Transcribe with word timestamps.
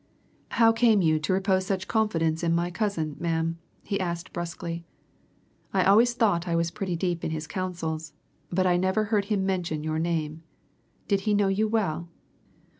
"How 0.57 0.71
came 0.71 1.03
you 1.03 1.19
to 1.19 1.31
repose 1.31 1.67
such 1.67 1.87
confidence 1.87 2.41
in 2.43 2.55
my 2.55 2.71
cousin, 2.71 3.17
ma'am?" 3.19 3.59
he 3.83 3.99
asked 3.99 4.33
brusquely. 4.33 4.83
"I 5.75 5.83
always 5.83 6.15
thought 6.15 6.47
I 6.47 6.55
was 6.55 6.71
pretty 6.71 6.95
deep 6.95 7.23
in 7.23 7.29
his 7.29 7.45
counsels, 7.45 8.13
but 8.49 8.65
I 8.65 8.77
never 8.77 9.03
heard 9.03 9.25
him 9.25 9.45
mention 9.45 9.83
your 9.83 9.99
name. 9.99 10.41
Did 11.07 11.19
he 11.29 11.35
know 11.35 11.49
you 11.49 11.67
well?" 11.67 12.09